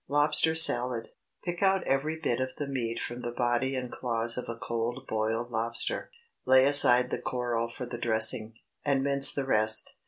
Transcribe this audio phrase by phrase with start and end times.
[0.09, 1.03] LOBSTER SALAD.
[1.03, 1.07] ✠
[1.45, 5.05] Pick out every bit of the meat from the body and claws of a cold
[5.07, 6.09] boiled lobster.
[6.43, 9.93] Lay aside the coral for the dressing, and mince the rest.